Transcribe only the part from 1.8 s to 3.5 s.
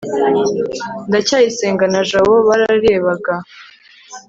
na jabo bararebaga